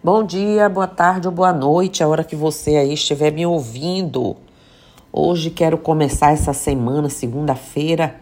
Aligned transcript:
Bom 0.00 0.22
dia, 0.22 0.68
boa 0.68 0.86
tarde 0.86 1.26
ou 1.26 1.34
boa 1.34 1.52
noite, 1.52 2.04
a 2.04 2.08
hora 2.08 2.22
que 2.22 2.36
você 2.36 2.76
aí 2.76 2.94
estiver 2.94 3.32
me 3.32 3.44
ouvindo. 3.44 4.36
Hoje 5.12 5.50
quero 5.50 5.76
começar 5.76 6.30
essa 6.30 6.52
semana, 6.52 7.08
segunda-feira, 7.08 8.20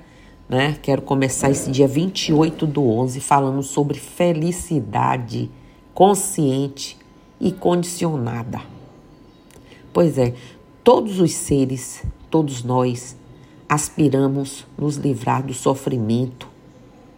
né? 0.49 0.79
Quero 0.81 1.03
começar 1.03 1.51
esse 1.51 1.71
dia 1.71 1.87
28 1.87 2.67
do 2.67 2.83
11 2.83 3.21
falando 3.21 3.63
sobre 3.63 3.99
felicidade 3.99 5.51
consciente 5.93 6.97
e 7.39 7.53
condicionada. 7.53 8.63
Pois 9.93 10.17
é, 10.17 10.33
todos 10.83 11.21
os 11.21 11.35
seres, 11.35 12.03
todos 12.31 12.65
nós, 12.65 13.15
aspiramos 13.69 14.67
nos 14.79 14.97
livrar 14.97 15.43
do 15.43 15.53
sofrimento, 15.53 16.49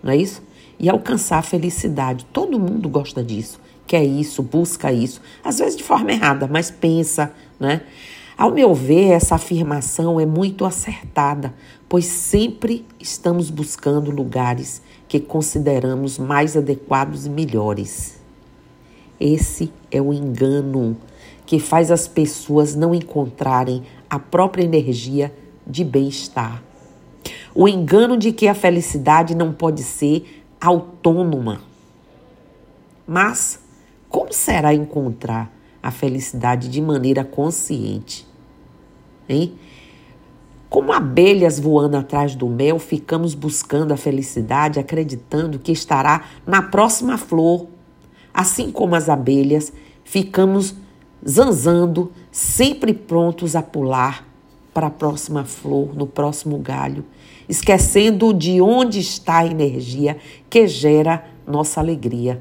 não 0.02 0.10
é 0.12 0.16
isso? 0.16 0.42
E 0.80 0.88
alcançar 0.88 1.38
a 1.38 1.42
felicidade. 1.42 2.26
Todo 2.32 2.58
mundo 2.58 2.88
gosta 2.88 3.22
disso 3.22 3.60
quer 3.88 4.04
isso, 4.04 4.42
busca 4.42 4.92
isso, 4.92 5.20
às 5.42 5.58
vezes 5.58 5.76
de 5.76 5.82
forma 5.82 6.12
errada, 6.12 6.46
mas 6.46 6.70
pensa, 6.70 7.32
né? 7.58 7.80
Ao 8.36 8.52
meu 8.52 8.72
ver, 8.72 9.08
essa 9.08 9.34
afirmação 9.34 10.20
é 10.20 10.26
muito 10.26 10.64
acertada, 10.64 11.52
pois 11.88 12.04
sempre 12.04 12.86
estamos 13.00 13.50
buscando 13.50 14.12
lugares 14.12 14.80
que 15.08 15.18
consideramos 15.18 16.18
mais 16.18 16.56
adequados 16.56 17.26
e 17.26 17.30
melhores. 17.30 18.20
Esse 19.18 19.72
é 19.90 20.00
o 20.00 20.12
engano 20.12 20.96
que 21.44 21.58
faz 21.58 21.90
as 21.90 22.06
pessoas 22.06 22.76
não 22.76 22.94
encontrarem 22.94 23.82
a 24.08 24.20
própria 24.20 24.62
energia 24.62 25.34
de 25.66 25.82
bem-estar. 25.82 26.62
O 27.52 27.66
engano 27.66 28.16
de 28.16 28.30
que 28.30 28.46
a 28.46 28.54
felicidade 28.54 29.34
não 29.34 29.52
pode 29.52 29.82
ser 29.82 30.44
autônoma. 30.60 31.62
Mas 33.06 33.58
como 34.08 34.32
será 34.32 34.74
encontrar 34.74 35.52
a 35.82 35.90
felicidade 35.90 36.68
de 36.68 36.80
maneira 36.80 37.24
consciente? 37.24 38.26
Hein? 39.28 39.54
Como 40.68 40.92
abelhas 40.92 41.58
voando 41.58 41.96
atrás 41.96 42.34
do 42.34 42.46
mel, 42.46 42.78
ficamos 42.78 43.34
buscando 43.34 43.92
a 43.92 43.96
felicidade, 43.96 44.78
acreditando 44.78 45.58
que 45.58 45.72
estará 45.72 46.24
na 46.46 46.60
próxima 46.60 47.16
flor. 47.16 47.66
Assim 48.34 48.70
como 48.70 48.94
as 48.94 49.08
abelhas, 49.08 49.72
ficamos 50.04 50.74
zanzando, 51.26 52.12
sempre 52.30 52.92
prontos 52.92 53.56
a 53.56 53.62
pular 53.62 54.26
para 54.74 54.88
a 54.88 54.90
próxima 54.90 55.44
flor, 55.44 55.96
no 55.96 56.06
próximo 56.06 56.58
galho, 56.58 57.04
esquecendo 57.48 58.32
de 58.32 58.60
onde 58.60 59.00
está 59.00 59.38
a 59.38 59.46
energia 59.46 60.18
que 60.48 60.68
gera 60.68 61.26
nossa 61.46 61.80
alegria. 61.80 62.40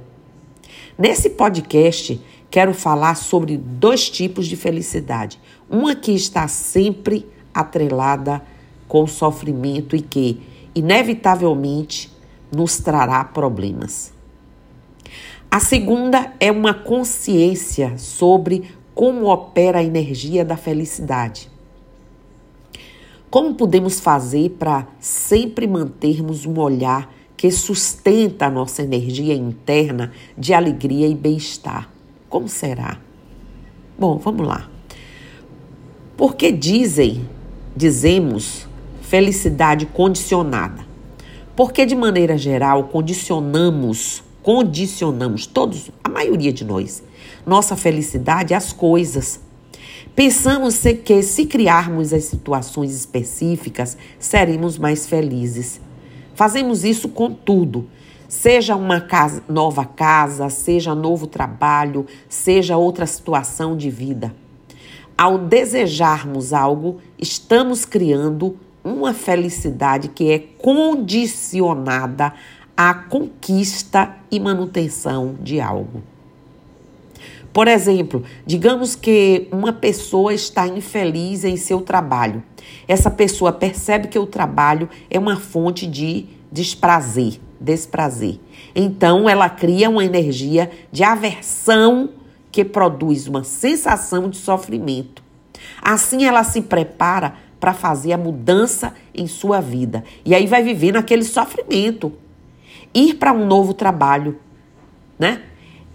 Nesse 0.98 1.30
podcast, 1.30 2.20
quero 2.50 2.74
falar 2.74 3.14
sobre 3.14 3.56
dois 3.56 4.10
tipos 4.10 4.48
de 4.48 4.56
felicidade. 4.56 5.40
Uma 5.70 5.96
que 5.96 6.12
está 6.12 6.48
sempre 6.48 7.24
atrelada 7.54 8.42
com 8.88 9.06
sofrimento 9.06 9.96
e 9.96 10.02
que, 10.02 10.42
inevitavelmente, 10.74 12.12
nos 12.52 12.80
trará 12.80 13.24
problemas. 13.24 14.12
A 15.52 15.60
segunda 15.60 16.34
é 16.40 16.52
uma 16.52 16.74
consciência 16.74 17.96
sobre 18.00 18.76
como 18.96 19.28
opera 19.28 19.78
a 19.78 19.84
energia 19.84 20.44
da 20.44 20.58
felicidade. 20.58 21.48
Como 23.30 23.54
podemos 23.54 24.00
fazer 24.00 24.50
para 24.58 24.88
sempre 25.00 25.68
mantermos 25.68 26.44
um 26.48 26.58
olhar 26.60 27.14
que 27.38 27.52
sustenta 27.52 28.48
a 28.48 28.50
nossa 28.50 28.82
energia 28.82 29.36
interna 29.36 30.12
de 30.36 30.56
alegria 30.56 31.08
e 31.08 31.14
bem-estar. 31.14 31.88
Como 32.28 32.50
será? 32.50 33.00
Bom, 33.98 34.18
vamos 34.18 34.46
lá. 34.46 34.68
Porque 36.18 36.52
dizem, 36.52 37.30
dizemos, 37.76 38.68
felicidade 39.02 39.86
condicionada? 39.86 40.86
Porque 41.56 41.86
de 41.86 41.96
maneira 41.96 42.38
geral 42.38 42.86
condicionamos, 42.86 44.24
condicionamos 44.42 45.46
todos, 45.46 45.92
a 46.04 46.10
maioria 46.10 46.52
de 46.52 46.66
nós, 46.66 47.04
nossa 47.46 47.76
felicidade 47.76 48.56
às 48.56 48.74
coisas. 48.74 49.40
Pensamos 50.16 50.82
que 51.06 51.22
se 51.22 51.46
criarmos 51.46 52.12
as 52.12 52.24
situações 52.24 52.96
específicas, 52.96 53.96
seremos 54.20 54.80
mais 54.80 55.06
felizes. 55.06 55.80
Fazemos 56.38 56.84
isso 56.84 57.10
com 57.10 57.34
tudo. 57.34 57.90
Seja 58.30 58.76
uma 58.76 59.02
casa, 59.02 59.42
nova 59.50 59.84
casa, 59.84 60.52
seja 60.52 60.94
novo 60.94 61.26
trabalho, 61.26 62.06
seja 62.30 62.78
outra 62.78 63.08
situação 63.08 63.76
de 63.76 63.90
vida. 63.90 64.36
Ao 65.18 65.40
desejarmos 65.40 66.54
algo, 66.54 67.02
estamos 67.18 67.86
criando 67.86 68.56
uma 68.84 69.16
felicidade 69.16 70.10
que 70.10 70.30
é 70.30 70.38
condicionada 70.38 72.32
à 72.78 72.94
conquista 72.94 74.16
e 74.30 74.40
manutenção 74.40 75.36
de 75.42 75.60
algo. 75.60 76.04
Por 77.58 77.68
exemplo, 77.68 78.22
digamos 78.46 78.94
que 78.94 79.48
uma 79.52 79.74
pessoa 79.74 80.32
está 80.32 80.68
infeliz 80.68 81.44
em 81.44 81.58
seu 81.58 81.82
trabalho. 81.82 82.44
Essa 82.88 83.10
pessoa 83.10 83.52
percebe 83.52 84.10
que 84.10 84.20
o 84.20 84.28
trabalho 84.28 84.88
é 85.10 85.18
uma 85.18 85.38
fonte 85.38 85.88
de 85.88 86.28
desprazer, 86.52 87.40
desprazer. 87.60 88.40
Então 88.76 89.28
ela 89.28 89.50
cria 89.50 89.90
uma 89.90 90.06
energia 90.06 90.70
de 90.92 91.04
aversão 91.04 92.12
que 92.52 92.64
produz 92.64 93.26
uma 93.26 93.44
sensação 93.44 94.30
de 94.30 94.38
sofrimento. 94.38 95.24
Assim 95.82 96.26
ela 96.26 96.44
se 96.44 96.62
prepara 96.62 97.34
para 97.60 97.74
fazer 97.74 98.14
a 98.14 98.20
mudança 98.20 98.94
em 99.16 99.26
sua 99.26 99.62
vida. 99.62 100.04
E 100.24 100.36
aí 100.36 100.46
vai 100.46 100.62
viver 100.62 100.92
naquele 100.92 101.24
sofrimento. 101.24 102.14
Ir 102.94 103.16
para 103.16 103.34
um 103.34 103.48
novo 103.48 103.74
trabalho, 103.74 104.38
né? 105.18 105.42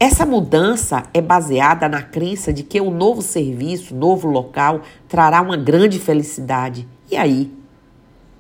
Essa 0.02 0.26
mudança 0.26 1.04
é 1.14 1.20
baseada 1.20 1.88
na 1.88 2.02
crença 2.02 2.52
de 2.52 2.64
que 2.64 2.80
o 2.80 2.90
novo 2.90 3.22
serviço, 3.22 3.94
novo 3.94 4.28
local, 4.28 4.80
trará 5.08 5.40
uma 5.40 5.56
grande 5.56 6.00
felicidade. 6.00 6.88
E 7.08 7.16
aí? 7.16 7.56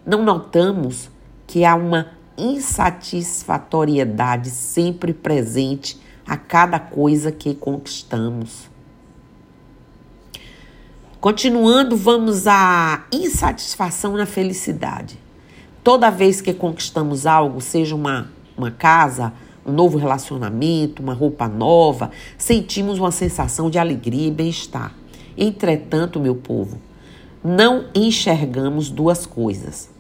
Não 0.04 0.24
notamos 0.24 1.08
que 1.46 1.64
há 1.64 1.76
uma 1.76 2.08
insatisfatoriedade 2.36 4.50
sempre 4.50 5.14
presente 5.14 6.00
a 6.26 6.36
cada 6.36 6.80
coisa 6.80 7.30
que 7.30 7.54
conquistamos. 7.54 8.68
Continuando, 11.20 11.96
vamos 11.96 12.48
à 12.48 13.04
insatisfação 13.12 14.16
na 14.16 14.26
felicidade. 14.26 15.16
Toda 15.84 16.10
vez 16.10 16.40
que 16.40 16.52
conquistamos 16.52 17.24
algo, 17.24 17.60
seja 17.60 17.94
uma, 17.94 18.32
uma 18.56 18.72
casa, 18.72 19.32
um 19.64 19.72
novo 19.72 19.98
relacionamento, 19.98 21.02
uma 21.02 21.14
roupa 21.14 21.48
nova, 21.48 22.10
sentimos 22.36 22.98
uma 22.98 23.10
sensação 23.10 23.70
de 23.70 23.78
alegria 23.78 24.28
e 24.28 24.30
bem-estar. 24.30 24.94
Entretanto, 25.36 26.20
meu 26.20 26.34
povo, 26.34 26.78
não 27.42 27.86
enxergamos 27.94 28.90
duas 28.90 29.26
coisas. 29.26 29.90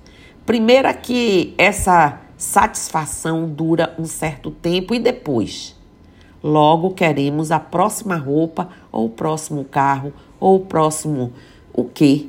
Primeira 0.44 0.92
que 0.92 1.54
essa 1.56 2.20
satisfação 2.36 3.48
dura 3.48 3.94
um 3.98 4.04
certo 4.04 4.50
tempo 4.50 4.94
e 4.94 4.98
depois 4.98 5.76
logo 6.42 6.90
queremos 6.90 7.52
a 7.52 7.60
próxima 7.60 8.16
roupa 8.16 8.68
ou 8.90 9.06
o 9.06 9.10
próximo 9.10 9.64
carro 9.64 10.12
ou 10.40 10.56
o 10.56 10.60
próximo 10.66 11.32
o 11.72 11.84
quê? 11.84 12.26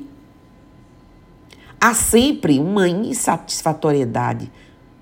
Há 1.80 1.92
sempre 1.92 2.60
uma 2.60 2.88
insatisfatoriedade 2.88 4.50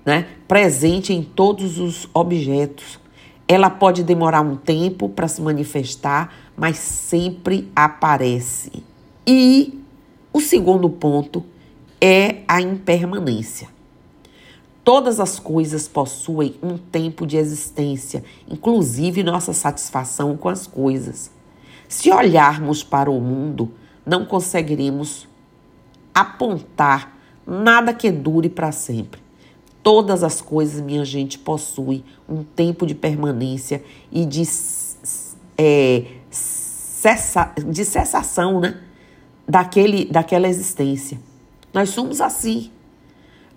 né, 0.05 0.27
presente 0.47 1.13
em 1.13 1.23
todos 1.23 1.79
os 1.79 2.07
objetos. 2.13 2.99
Ela 3.47 3.69
pode 3.69 4.03
demorar 4.03 4.41
um 4.41 4.55
tempo 4.55 5.09
para 5.09 5.27
se 5.27 5.41
manifestar, 5.41 6.33
mas 6.55 6.77
sempre 6.77 7.69
aparece. 7.75 8.83
E 9.25 9.79
o 10.31 10.39
segundo 10.39 10.89
ponto 10.89 11.43
é 12.01 12.41
a 12.47 12.61
impermanência. 12.61 13.69
Todas 14.83 15.21
as 15.21 15.39
coisas 15.39 15.87
possuem 15.87 16.55
um 16.61 16.77
tempo 16.77 17.25
de 17.25 17.37
existência, 17.37 18.21
inclusive 18.49 19.23
nossa 19.23 19.53
satisfação 19.53 20.35
com 20.35 20.49
as 20.49 20.67
coisas. 20.67 21.31
Se 21.87 22.11
olharmos 22.11 22.83
para 22.83 23.09
o 23.09 23.21
mundo, 23.21 23.71
não 24.05 24.25
conseguiremos 24.25 25.25
apontar 26.13 27.17
nada 27.47 27.93
que 27.93 28.11
dure 28.11 28.49
para 28.49 28.73
sempre. 28.73 29.22
Todas 29.83 30.23
as 30.23 30.41
coisas, 30.41 30.81
minha 30.81 31.03
gente, 31.03 31.37
possuem 31.37 32.03
um 32.27 32.43
tempo 32.43 32.87
de 32.87 32.95
permanência 32.95 33.83
e 34.09 34.25
de, 34.25 34.43
é, 35.57 36.05
cessa, 36.31 37.53
de 37.67 37.83
cessação 37.83 38.61
né? 38.61 38.79
daquele, 39.47 40.05
daquela 40.05 40.47
existência. 40.47 41.19
Nós 41.73 41.89
somos 41.89 42.21
assim. 42.21 42.71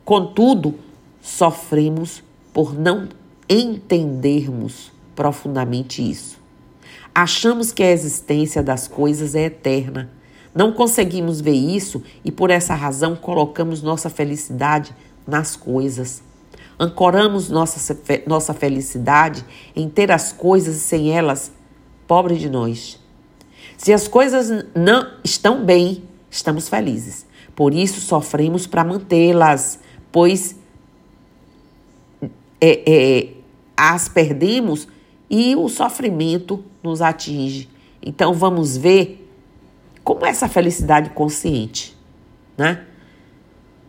Contudo, 0.04 0.74
sofremos 1.22 2.24
por 2.52 2.74
não 2.74 3.08
entendermos 3.48 4.90
profundamente 5.14 6.08
isso. 6.08 6.38
Achamos 7.14 7.72
que 7.72 7.82
a 7.82 7.90
existência 7.90 8.62
das 8.62 8.86
coisas 8.86 9.34
é 9.34 9.44
eterna. 9.44 10.10
Não 10.54 10.72
conseguimos 10.72 11.40
ver 11.40 11.54
isso 11.54 12.02
e 12.24 12.32
por 12.32 12.50
essa 12.50 12.74
razão 12.74 13.14
colocamos 13.14 13.82
nossa 13.82 14.08
felicidade 14.10 14.94
nas 15.26 15.56
coisas. 15.56 16.22
Ancoramos 16.78 17.48
nossa, 17.48 17.98
nossa 18.26 18.52
felicidade 18.52 19.44
em 19.74 19.88
ter 19.88 20.12
as 20.12 20.32
coisas 20.32 20.76
e 20.76 20.80
sem 20.80 21.10
elas, 21.10 21.50
pobre 22.06 22.36
de 22.36 22.50
nós. 22.50 23.00
Se 23.76 23.92
as 23.92 24.06
coisas 24.06 24.64
não 24.74 25.10
estão 25.24 25.64
bem, 25.64 26.04
estamos 26.30 26.68
felizes. 26.68 27.26
Por 27.54 27.72
isso 27.72 28.00
sofremos 28.00 28.66
para 28.66 28.84
mantê-las, 28.84 29.78
pois 30.12 30.56
é, 32.60 32.82
é, 32.86 33.28
as 33.76 34.08
perdemos 34.08 34.86
e 35.28 35.56
o 35.56 35.68
sofrimento 35.68 36.64
nos 36.82 37.00
atinge. 37.00 37.68
Então 38.02 38.32
vamos 38.32 38.76
ver 38.76 39.26
como 40.04 40.24
é 40.24 40.28
essa 40.28 40.48
felicidade 40.48 41.10
consciente, 41.10 41.96
né? 42.56 42.84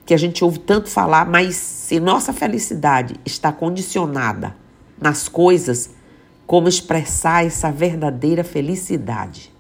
Que 0.08 0.14
a 0.14 0.18
gente 0.18 0.42
ouve 0.42 0.58
tanto 0.60 0.90
falar, 0.90 1.30
mas 1.30 1.56
se 1.56 2.00
nossa 2.00 2.32
felicidade 2.32 3.16
está 3.26 3.52
condicionada 3.52 4.56
nas 5.00 5.28
coisas, 5.28 5.92
como 6.46 6.70
expressar 6.70 7.46
essa 7.46 7.70
verdadeira 7.70 8.42
felicidade? 8.42 9.52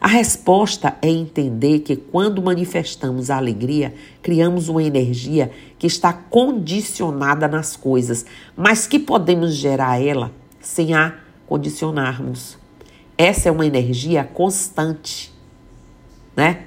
A 0.00 0.08
resposta 0.08 0.96
é 1.02 1.08
entender 1.08 1.80
que 1.80 1.94
quando 1.94 2.42
manifestamos 2.42 3.28
a 3.28 3.36
alegria, 3.36 3.94
criamos 4.22 4.70
uma 4.70 4.82
energia 4.82 5.52
que 5.78 5.86
está 5.86 6.10
condicionada 6.10 7.46
nas 7.46 7.76
coisas, 7.76 8.24
mas 8.56 8.86
que 8.86 8.98
podemos 8.98 9.54
gerar 9.54 10.02
ela 10.02 10.32
sem 10.58 10.94
a 10.94 11.16
condicionarmos. 11.46 12.56
Essa 13.18 13.50
é 13.50 13.52
uma 13.52 13.66
energia 13.66 14.24
constante, 14.24 15.30
né? 16.34 16.64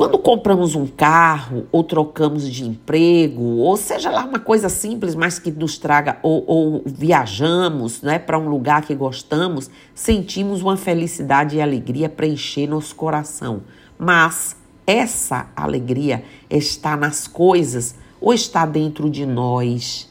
Quando 0.00 0.18
compramos 0.18 0.74
um 0.74 0.86
carro 0.86 1.66
ou 1.70 1.84
trocamos 1.84 2.50
de 2.50 2.64
emprego, 2.64 3.42
ou 3.58 3.76
seja 3.76 4.10
lá 4.10 4.24
uma 4.24 4.38
coisa 4.38 4.70
simples, 4.70 5.14
mas 5.14 5.38
que 5.38 5.50
nos 5.50 5.76
traga, 5.76 6.18
ou, 6.22 6.42
ou 6.46 6.82
viajamos 6.86 8.00
né, 8.00 8.18
para 8.18 8.38
um 8.38 8.48
lugar 8.48 8.80
que 8.80 8.94
gostamos, 8.94 9.68
sentimos 9.94 10.62
uma 10.62 10.78
felicidade 10.78 11.56
e 11.56 11.60
alegria 11.60 12.08
preencher 12.08 12.66
nosso 12.66 12.96
coração. 12.96 13.60
Mas 13.98 14.56
essa 14.86 15.50
alegria 15.54 16.24
está 16.48 16.96
nas 16.96 17.28
coisas 17.28 17.94
ou 18.18 18.32
está 18.32 18.64
dentro 18.64 19.10
de 19.10 19.26
nós? 19.26 20.08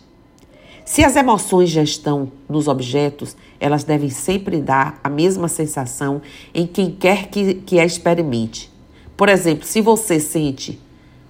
Se 0.86 1.04
as 1.04 1.16
emoções 1.16 1.72
já 1.72 1.82
estão 1.82 2.32
nos 2.48 2.68
objetos, 2.68 3.36
elas 3.60 3.84
devem 3.84 4.12
sempre 4.12 4.62
dar 4.62 5.00
a 5.04 5.10
mesma 5.10 5.48
sensação 5.48 6.22
em 6.54 6.68
quem 6.68 6.92
quer 6.92 7.30
que, 7.30 7.56
que 7.56 7.80
a 7.80 7.86
experimente. 7.86 8.78
Por 9.20 9.28
exemplo, 9.28 9.66
se 9.66 9.82
você 9.82 10.18
sente 10.18 10.80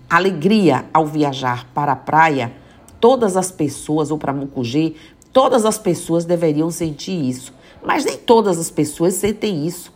alegria 0.08 0.86
ao 0.94 1.08
viajar 1.08 1.66
para 1.74 1.94
a 1.94 1.96
praia, 1.96 2.54
todas 3.00 3.36
as 3.36 3.50
pessoas, 3.50 4.12
ou 4.12 4.18
para 4.20 4.32
Mucugê, 4.32 4.94
todas 5.34 5.66
as 5.66 5.80
pessoas 5.80 6.24
deveriam 6.24 6.70
sentir 6.70 7.20
isso. 7.20 7.52
Mas 7.84 8.06
nem 8.06 8.16
todas 8.16 8.60
as 8.60 8.70
pessoas 8.70 9.16
sentem 9.16 9.66
isso. 9.66 9.92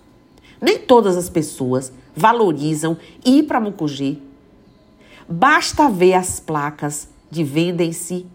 Nem 0.60 0.80
todas 0.80 1.16
as 1.16 1.30
pessoas 1.30 1.94
valorizam 2.16 2.98
ir 3.24 3.44
para 3.44 3.60
Mucugê. 3.60 4.18
Basta 5.30 5.88
ver 5.88 6.16
as 6.16 6.40
placas 6.40 7.08
de 7.30 7.44
vendem-se 7.44 8.26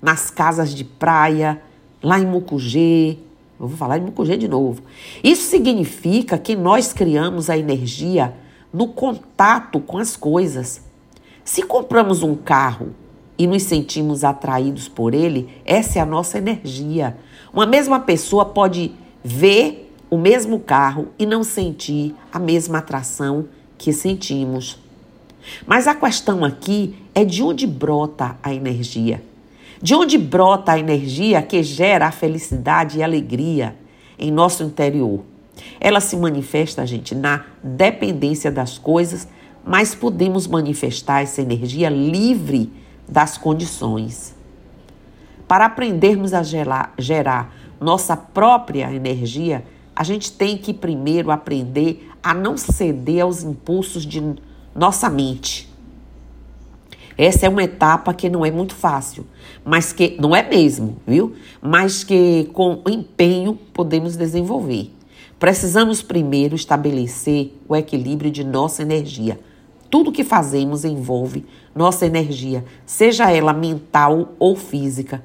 nas 0.00 0.30
casas 0.30 0.72
de 0.72 0.84
praia, 0.84 1.60
lá 2.00 2.20
em 2.20 2.26
Mucugê. 2.26 3.18
Eu 3.58 3.66
vou 3.66 3.76
falar 3.76 3.98
em 3.98 4.02
Mucugê 4.02 4.36
de 4.36 4.46
novo. 4.46 4.82
Isso 5.24 5.50
significa 5.50 6.38
que 6.38 6.54
nós 6.54 6.92
criamos 6.92 7.50
a 7.50 7.58
energia 7.58 8.32
no 8.72 8.88
contato 8.88 9.80
com 9.80 9.98
as 9.98 10.16
coisas. 10.16 10.82
Se 11.44 11.62
compramos 11.62 12.22
um 12.22 12.34
carro 12.34 12.90
e 13.38 13.46
nos 13.46 13.62
sentimos 13.62 14.24
atraídos 14.24 14.88
por 14.88 15.14
ele, 15.14 15.48
essa 15.64 15.98
é 15.98 16.02
a 16.02 16.06
nossa 16.06 16.38
energia. 16.38 17.16
Uma 17.52 17.66
mesma 17.66 18.00
pessoa 18.00 18.44
pode 18.44 18.92
ver 19.24 19.92
o 20.10 20.18
mesmo 20.18 20.60
carro 20.60 21.08
e 21.18 21.24
não 21.24 21.42
sentir 21.42 22.14
a 22.32 22.38
mesma 22.38 22.78
atração 22.78 23.46
que 23.76 23.92
sentimos. 23.92 24.78
Mas 25.66 25.86
a 25.86 25.94
questão 25.94 26.44
aqui 26.44 26.96
é 27.14 27.24
de 27.24 27.42
onde 27.42 27.66
brota 27.66 28.36
a 28.42 28.52
energia. 28.52 29.22
De 29.80 29.94
onde 29.94 30.18
brota 30.18 30.72
a 30.72 30.78
energia 30.78 31.40
que 31.40 31.62
gera 31.62 32.06
a 32.06 32.12
felicidade 32.12 32.98
e 32.98 33.02
alegria 33.02 33.76
em 34.18 34.30
nosso 34.30 34.62
interior. 34.62 35.22
Ela 35.80 36.00
se 36.00 36.16
manifesta, 36.16 36.86
gente, 36.86 37.14
na 37.14 37.44
dependência 37.62 38.50
das 38.50 38.78
coisas, 38.78 39.28
mas 39.64 39.94
podemos 39.94 40.46
manifestar 40.46 41.22
essa 41.22 41.42
energia 41.42 41.88
livre 41.88 42.72
das 43.08 43.36
condições. 43.36 44.34
Para 45.46 45.66
aprendermos 45.66 46.34
a 46.34 46.42
gerar, 46.42 46.92
gerar 46.98 47.54
nossa 47.80 48.16
própria 48.16 48.92
energia, 48.92 49.64
a 49.94 50.04
gente 50.04 50.32
tem 50.32 50.56
que 50.56 50.72
primeiro 50.72 51.30
aprender 51.30 52.08
a 52.22 52.34
não 52.34 52.56
ceder 52.56 53.22
aos 53.22 53.42
impulsos 53.42 54.04
de 54.04 54.22
nossa 54.74 55.08
mente. 55.08 55.68
Essa 57.16 57.46
é 57.46 57.48
uma 57.48 57.64
etapa 57.64 58.14
que 58.14 58.30
não 58.30 58.46
é 58.46 58.50
muito 58.50 58.76
fácil, 58.76 59.26
mas 59.64 59.92
que 59.92 60.16
não 60.20 60.36
é 60.36 60.48
mesmo, 60.48 60.98
viu? 61.04 61.34
Mas 61.60 62.04
que 62.04 62.48
com 62.52 62.80
empenho 62.86 63.58
podemos 63.72 64.16
desenvolver. 64.16 64.92
Precisamos 65.38 66.02
primeiro 66.02 66.56
estabelecer 66.56 67.56
o 67.68 67.76
equilíbrio 67.76 68.28
de 68.28 68.42
nossa 68.42 68.82
energia. 68.82 69.38
Tudo 69.88 70.10
que 70.10 70.24
fazemos 70.24 70.84
envolve 70.84 71.46
nossa 71.72 72.04
energia, 72.04 72.64
seja 72.84 73.30
ela 73.30 73.52
mental 73.52 74.34
ou 74.36 74.56
física. 74.56 75.22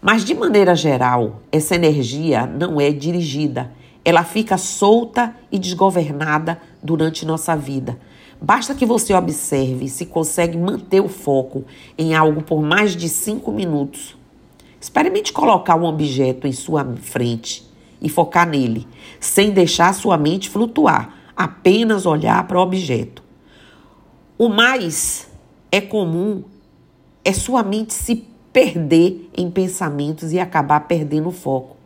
Mas, 0.00 0.24
de 0.24 0.34
maneira 0.34 0.74
geral, 0.74 1.42
essa 1.52 1.74
energia 1.74 2.46
não 2.46 2.80
é 2.80 2.90
dirigida, 2.90 3.70
ela 4.02 4.24
fica 4.24 4.56
solta 4.56 5.36
e 5.52 5.58
desgovernada 5.58 6.58
durante 6.82 7.26
nossa 7.26 7.54
vida. 7.54 7.98
Basta 8.40 8.74
que 8.74 8.86
você 8.86 9.12
observe 9.12 9.88
se 9.88 10.06
consegue 10.06 10.56
manter 10.56 11.02
o 11.02 11.08
foco 11.08 11.66
em 11.98 12.14
algo 12.14 12.42
por 12.42 12.62
mais 12.62 12.96
de 12.96 13.10
cinco 13.10 13.52
minutos. 13.52 14.16
Experimente 14.80 15.34
colocar 15.34 15.76
um 15.76 15.84
objeto 15.84 16.46
em 16.46 16.52
sua 16.52 16.82
frente 16.96 17.67
e 18.00 18.08
focar 18.08 18.48
nele, 18.48 18.86
sem 19.20 19.50
deixar 19.50 19.92
sua 19.94 20.16
mente 20.16 20.48
flutuar, 20.48 21.14
apenas 21.36 22.06
olhar 22.06 22.46
para 22.46 22.58
o 22.58 22.62
objeto. 22.62 23.22
O 24.36 24.48
mais 24.48 25.28
é 25.70 25.80
comum 25.80 26.44
é 27.24 27.32
sua 27.32 27.62
mente 27.62 27.92
se 27.92 28.24
perder 28.52 29.28
em 29.36 29.50
pensamentos 29.50 30.32
e 30.32 30.38
acabar 30.38 30.80
perdendo 30.80 31.28
o 31.28 31.32
foco. 31.32 31.76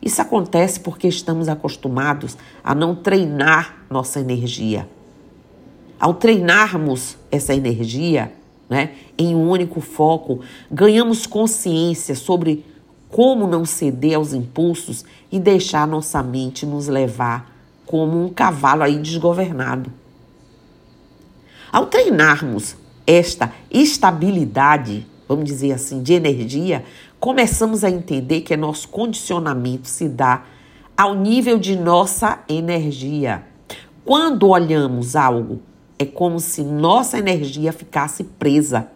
Isso 0.00 0.20
acontece 0.20 0.80
porque 0.80 1.08
estamos 1.08 1.48
acostumados 1.48 2.36
a 2.62 2.74
não 2.74 2.94
treinar 2.94 3.84
nossa 3.90 4.20
energia. 4.20 4.88
Ao 5.98 6.14
treinarmos 6.14 7.16
essa 7.30 7.54
energia 7.54 8.32
né, 8.68 8.94
em 9.18 9.34
um 9.34 9.48
único 9.48 9.80
foco, 9.80 10.40
ganhamos 10.70 11.26
consciência 11.26 12.14
sobre 12.14 12.64
como 13.12 13.46
não 13.46 13.66
ceder 13.66 14.16
aos 14.16 14.32
impulsos 14.32 15.04
e 15.30 15.38
deixar 15.38 15.86
nossa 15.86 16.22
mente 16.22 16.64
nos 16.64 16.88
levar 16.88 17.54
como 17.84 18.24
um 18.24 18.30
cavalo 18.30 18.82
aí 18.82 18.98
desgovernado. 18.98 19.92
Ao 21.70 21.86
treinarmos 21.86 22.74
esta 23.06 23.52
estabilidade, 23.70 25.06
vamos 25.28 25.44
dizer 25.44 25.72
assim, 25.72 26.02
de 26.02 26.14
energia, 26.14 26.84
começamos 27.20 27.84
a 27.84 27.90
entender 27.90 28.40
que 28.40 28.56
nosso 28.56 28.88
condicionamento 28.88 29.88
se 29.88 30.08
dá 30.08 30.44
ao 30.96 31.14
nível 31.14 31.58
de 31.58 31.76
nossa 31.76 32.38
energia. 32.48 33.44
Quando 34.06 34.48
olhamos 34.48 35.16
algo, 35.16 35.60
é 35.98 36.06
como 36.06 36.40
se 36.40 36.62
nossa 36.62 37.18
energia 37.18 37.74
ficasse 37.74 38.24
presa. 38.24 38.88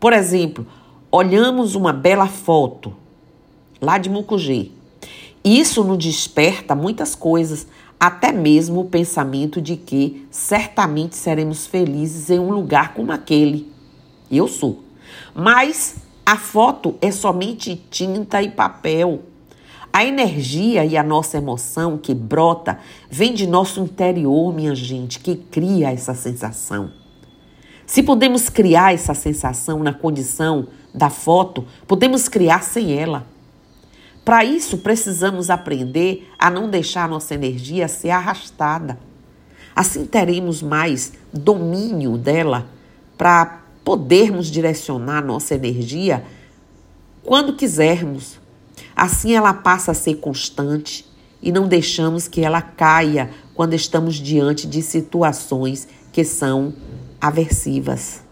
Por 0.00 0.12
exemplo, 0.12 0.66
olhamos 1.10 1.74
uma 1.74 1.92
bela 1.92 2.26
foto 2.26 2.94
lá 3.80 3.98
de 3.98 4.10
Mucugê. 4.10 4.70
Isso 5.44 5.82
nos 5.84 5.98
desperta 5.98 6.74
muitas 6.74 7.14
coisas, 7.14 7.66
até 7.98 8.32
mesmo 8.32 8.80
o 8.80 8.84
pensamento 8.84 9.60
de 9.60 9.76
que 9.76 10.26
certamente 10.30 11.16
seremos 11.16 11.66
felizes 11.66 12.30
em 12.30 12.38
um 12.38 12.50
lugar 12.50 12.94
como 12.94 13.12
aquele. 13.12 13.72
Eu 14.30 14.46
sou. 14.46 14.82
Mas 15.34 15.96
a 16.26 16.36
foto 16.36 16.96
é 17.00 17.10
somente 17.10 17.82
tinta 17.90 18.42
e 18.42 18.50
papel. 18.50 19.22
A 19.90 20.04
energia 20.04 20.84
e 20.84 20.96
a 20.96 21.02
nossa 21.02 21.38
emoção 21.38 21.96
que 21.96 22.14
brota 22.14 22.78
vem 23.10 23.32
de 23.32 23.46
nosso 23.46 23.80
interior, 23.80 24.52
minha 24.52 24.74
gente, 24.74 25.18
que 25.18 25.34
cria 25.34 25.90
essa 25.90 26.14
sensação. 26.14 26.92
Se 27.86 28.02
podemos 28.02 28.50
criar 28.50 28.92
essa 28.92 29.14
sensação 29.14 29.82
na 29.82 29.94
condição 29.94 30.68
da 30.92 31.10
foto, 31.10 31.64
podemos 31.86 32.28
criar 32.28 32.62
sem 32.62 32.98
ela. 32.98 33.26
Para 34.24 34.44
isso, 34.44 34.78
precisamos 34.78 35.48
aprender 35.48 36.30
a 36.38 36.50
não 36.50 36.68
deixar 36.68 37.08
nossa 37.08 37.34
energia 37.34 37.88
ser 37.88 38.10
arrastada. 38.10 38.98
Assim 39.74 40.04
teremos 40.04 40.60
mais 40.60 41.12
domínio 41.32 42.18
dela 42.18 42.66
para 43.16 43.62
podermos 43.84 44.48
direcionar 44.48 45.24
nossa 45.24 45.54
energia 45.54 46.24
quando 47.22 47.54
quisermos. 47.54 48.38
Assim 48.94 49.34
ela 49.34 49.54
passa 49.54 49.92
a 49.92 49.94
ser 49.94 50.16
constante 50.16 51.06
e 51.40 51.52
não 51.52 51.68
deixamos 51.68 52.26
que 52.28 52.42
ela 52.42 52.60
caia 52.60 53.30
quando 53.54 53.74
estamos 53.74 54.16
diante 54.16 54.66
de 54.66 54.82
situações 54.82 55.88
que 56.12 56.24
são 56.24 56.74
aversivas. 57.20 58.27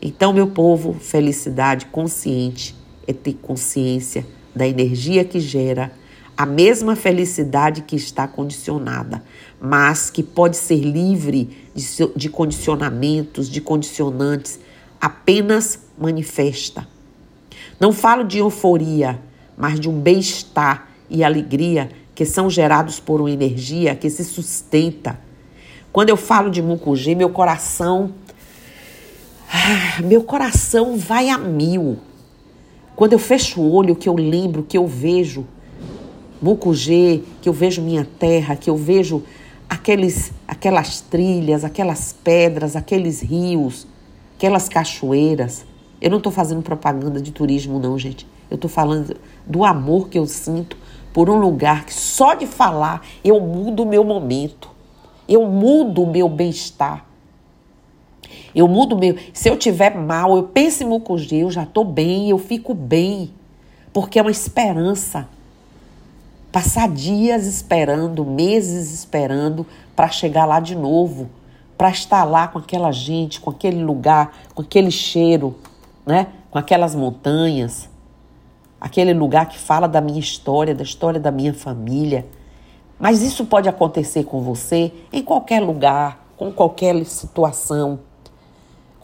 Então, 0.00 0.32
meu 0.32 0.46
povo, 0.46 0.94
felicidade 0.94 1.86
consciente 1.86 2.74
é 3.06 3.12
ter 3.12 3.34
consciência 3.34 4.24
da 4.54 4.66
energia 4.66 5.24
que 5.24 5.40
gera 5.40 5.92
a 6.36 6.46
mesma 6.46 6.94
felicidade 6.94 7.82
que 7.82 7.96
está 7.96 8.28
condicionada, 8.28 9.24
mas 9.60 10.08
que 10.08 10.22
pode 10.22 10.56
ser 10.56 10.76
livre 10.76 11.68
de, 11.74 11.84
de 12.14 12.28
condicionamentos, 12.28 13.50
de 13.50 13.60
condicionantes, 13.60 14.60
apenas 15.00 15.80
manifesta. 15.98 16.86
Não 17.80 17.92
falo 17.92 18.22
de 18.22 18.38
euforia, 18.38 19.20
mas 19.56 19.80
de 19.80 19.88
um 19.88 20.00
bem-estar 20.00 20.88
e 21.10 21.24
alegria 21.24 21.90
que 22.14 22.24
são 22.24 22.48
gerados 22.48 23.00
por 23.00 23.20
uma 23.20 23.30
energia 23.30 23.96
que 23.96 24.08
se 24.08 24.24
sustenta. 24.24 25.18
Quando 25.92 26.10
eu 26.10 26.16
falo 26.16 26.50
de 26.50 26.62
mucugê, 26.62 27.16
meu 27.16 27.30
coração 27.30 28.14
ah, 29.50 30.02
meu 30.02 30.22
coração 30.22 30.96
vai 30.96 31.28
a 31.28 31.38
mil. 31.38 31.98
Quando 32.94 33.12
eu 33.12 33.18
fecho 33.18 33.60
o 33.60 33.72
olho, 33.72 33.96
que 33.96 34.08
eu 34.08 34.14
lembro, 34.14 34.62
que 34.62 34.76
eu 34.76 34.86
vejo 34.86 35.46
Mucugê, 36.40 37.22
que 37.40 37.48
eu 37.48 37.52
vejo 37.52 37.82
minha 37.82 38.06
terra, 38.18 38.54
que 38.54 38.70
eu 38.70 38.76
vejo 38.76 39.22
aqueles, 39.68 40.32
aquelas 40.46 41.00
trilhas, 41.00 41.64
aquelas 41.64 42.12
pedras, 42.12 42.76
aqueles 42.76 43.20
rios, 43.20 43.86
aquelas 44.36 44.68
cachoeiras. 44.68 45.64
Eu 46.00 46.10
não 46.10 46.18
estou 46.18 46.30
fazendo 46.30 46.62
propaganda 46.62 47.20
de 47.20 47.32
turismo, 47.32 47.78
não, 47.78 47.98
gente. 47.98 48.26
Eu 48.50 48.54
estou 48.54 48.70
falando 48.70 49.16
do 49.46 49.64
amor 49.64 50.08
que 50.08 50.18
eu 50.18 50.26
sinto 50.26 50.76
por 51.12 51.28
um 51.28 51.38
lugar 51.38 51.84
que 51.84 51.92
só 51.92 52.34
de 52.34 52.46
falar 52.46 53.02
eu 53.24 53.40
mudo 53.40 53.82
o 53.82 53.86
meu 53.86 54.04
momento, 54.04 54.70
eu 55.28 55.46
mudo 55.46 56.02
o 56.02 56.10
meu 56.10 56.28
bem-estar. 56.28 57.07
Eu 58.58 58.66
mudo 58.66 58.98
meu. 58.98 59.16
Se 59.32 59.48
eu 59.48 59.56
tiver 59.56 59.94
mal, 59.94 60.36
eu 60.36 60.42
penso 60.42 60.82
em 60.82 60.86
mucugê, 60.86 61.44
eu 61.44 61.50
já 61.50 61.62
estou 61.62 61.84
bem, 61.84 62.28
eu 62.28 62.38
fico 62.38 62.74
bem. 62.74 63.32
Porque 63.92 64.18
é 64.18 64.22
uma 64.22 64.32
esperança. 64.32 65.28
Passar 66.50 66.88
dias 66.88 67.46
esperando, 67.46 68.24
meses 68.24 68.92
esperando 68.92 69.64
para 69.94 70.08
chegar 70.08 70.44
lá 70.44 70.58
de 70.58 70.74
novo, 70.74 71.30
para 71.76 71.90
estar 71.90 72.24
lá 72.24 72.48
com 72.48 72.58
aquela 72.58 72.90
gente, 72.90 73.40
com 73.40 73.48
aquele 73.48 73.80
lugar, 73.80 74.36
com 74.56 74.62
aquele 74.62 74.90
cheiro, 74.90 75.54
né? 76.04 76.26
Com 76.50 76.58
aquelas 76.58 76.96
montanhas, 76.96 77.88
aquele 78.80 79.14
lugar 79.14 79.48
que 79.48 79.56
fala 79.56 79.86
da 79.86 80.00
minha 80.00 80.18
história, 80.18 80.74
da 80.74 80.82
história 80.82 81.20
da 81.20 81.30
minha 81.30 81.54
família. 81.54 82.26
Mas 82.98 83.22
isso 83.22 83.44
pode 83.44 83.68
acontecer 83.68 84.24
com 84.24 84.40
você 84.40 84.92
em 85.12 85.22
qualquer 85.22 85.60
lugar, 85.60 86.26
com 86.36 86.50
qualquer 86.50 87.04
situação. 87.04 88.00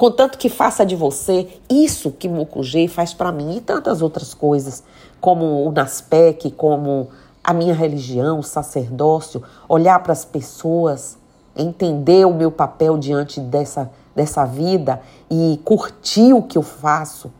Contanto 0.04 0.37
que 0.37 0.50
faça 0.50 0.84
de 0.84 0.94
você 0.94 1.49
isso 1.66 2.11
que 2.11 2.28
Mucugê 2.28 2.87
faz 2.87 3.14
para 3.14 3.32
mim 3.32 3.56
e 3.56 3.61
tantas 3.62 4.02
outras 4.02 4.34
coisas, 4.34 4.84
como 5.18 5.66
o 5.66 5.73
Naspec, 5.73 6.50
como 6.50 7.08
a 7.42 7.54
minha 7.54 7.73
religião, 7.73 8.38
o 8.38 8.42
sacerdócio, 8.42 9.42
olhar 9.66 9.99
para 10.02 10.12
as 10.12 10.23
pessoas, 10.23 11.16
entender 11.56 12.26
o 12.26 12.34
meu 12.34 12.52
papel 12.52 12.99
diante 12.99 13.40
dessa, 13.40 13.90
dessa 14.14 14.44
vida 14.44 15.00
e 15.30 15.58
curtir 15.64 16.34
o 16.34 16.42
que 16.42 16.58
eu 16.58 16.62
faço, 16.62 17.32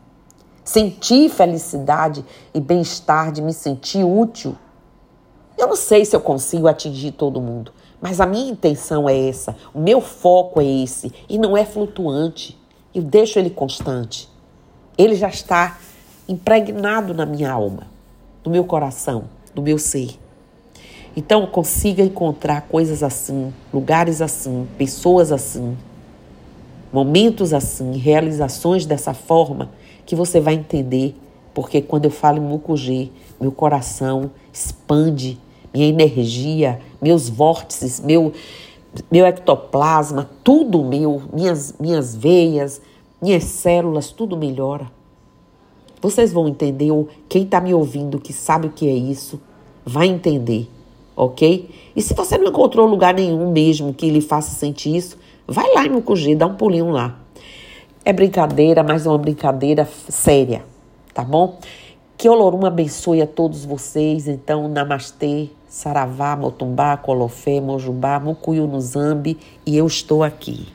sentir 0.63 1.29
felicidade 1.29 2.25
e 2.51 2.59
bem-estar 2.59 3.31
de 3.31 3.43
me 3.43 3.53
sentir 3.53 4.03
útil. 4.03 4.57
Eu 5.55 5.67
não 5.67 5.75
sei 5.75 6.03
se 6.03 6.15
eu 6.15 6.19
consigo 6.19 6.67
atingir 6.67 7.11
todo 7.11 7.39
mundo, 7.39 7.71
mas 8.07 8.21
a 8.21 8.25
minha 8.27 8.51
intenção 8.51 9.09
é 9.09 9.17
essa, 9.27 9.55
o 9.73 9.79
meu 9.79 9.99
foco 9.99 10.61
é 10.61 10.63
esse 10.63 11.11
e 11.27 11.39
não 11.39 11.57
é 11.57 11.65
flutuante. 11.65 12.55
Eu 12.93 13.01
deixo 13.01 13.39
ele 13.39 13.49
constante. 13.49 14.29
Ele 14.95 15.15
já 15.15 15.27
está 15.27 15.79
impregnado 16.29 17.15
na 17.15 17.25
minha 17.25 17.51
alma, 17.51 17.87
no 18.45 18.51
meu 18.51 18.63
coração 18.63 19.23
do 19.55 19.61
meu 19.63 19.79
ser. 19.79 20.19
Então, 21.17 21.47
consiga 21.47 22.03
encontrar 22.03 22.61
coisas 22.69 23.01
assim, 23.01 23.51
lugares 23.73 24.21
assim, 24.21 24.67
pessoas 24.77 25.31
assim, 25.31 25.75
momentos 26.93 27.55
assim, 27.55 27.97
realizações 27.97 28.85
dessa 28.85 29.15
forma, 29.15 29.71
que 30.05 30.15
você 30.15 30.39
vai 30.39 30.53
entender. 30.53 31.15
Porque 31.55 31.81
quando 31.81 32.05
eu 32.05 32.11
falo 32.11 32.37
em 32.37 32.41
Mucugê, 32.41 33.09
meu 33.41 33.51
coração 33.51 34.29
expande, 34.53 35.39
minha 35.75 35.89
energia, 35.89 36.79
meus 37.01 37.27
vórtices, 37.27 37.99
meu, 37.99 38.31
meu 39.11 39.25
ectoplasma, 39.25 40.29
tudo 40.41 40.83
meu, 40.83 41.23
minhas, 41.33 41.75
minhas 41.77 42.15
veias, 42.15 42.81
minhas 43.21 43.43
células, 43.43 44.11
tudo 44.11 44.37
melhora. 44.37 44.89
Vocês 46.01 46.31
vão 46.31 46.47
entender, 46.47 46.91
ou 46.91 47.09
quem 47.27 47.43
está 47.43 47.59
me 47.59 47.73
ouvindo 47.73 48.19
que 48.19 48.31
sabe 48.31 48.67
o 48.67 48.71
que 48.71 48.87
é 48.87 48.93
isso, 48.93 49.41
vai 49.85 50.07
entender, 50.07 50.69
ok? 51.15 51.69
E 51.93 52.01
se 52.01 52.13
você 52.13 52.37
não 52.37 52.47
encontrou 52.47 52.87
lugar 52.87 53.13
nenhum 53.13 53.51
mesmo 53.51 53.93
que 53.93 54.09
lhe 54.09 54.21
faça 54.21 54.55
sentir 54.55 54.95
isso, 54.95 55.17
vai 55.45 55.73
lá 55.73 55.85
em 55.85 55.89
Mucugê, 55.89 56.35
dá 56.35 56.45
um 56.45 56.55
pulinho 56.55 56.91
lá. 56.91 57.19
É 58.05 58.13
brincadeira, 58.13 58.83
mas 58.83 59.05
é 59.05 59.09
uma 59.09 59.17
brincadeira 59.17 59.89
séria, 60.07 60.63
tá 61.13 61.23
bom? 61.23 61.57
Que 62.17 62.29
Olorum 62.29 62.65
abençoe 62.65 63.21
a 63.21 63.27
todos 63.27 63.65
vocês. 63.65 64.27
Então, 64.27 64.67
Namastê, 64.69 65.49
Saravá, 65.75 66.37
Motumbá, 66.37 66.95
Colofé, 66.95 67.59
Mojubá, 67.59 68.17
Mucuyu 68.17 68.65
no 68.65 68.79
Zambi 68.79 69.37
e 69.65 69.75
eu 69.75 69.85
estou 69.85 70.23
aqui. 70.23 70.74